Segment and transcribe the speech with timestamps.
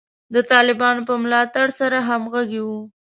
[0.33, 2.79] د طالبانو په ملاتړ کې سره همغږي وو.